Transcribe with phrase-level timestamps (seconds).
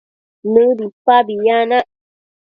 [0.51, 1.87] nëbipabi yanac